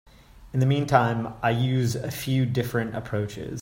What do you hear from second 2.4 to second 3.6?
different approaches.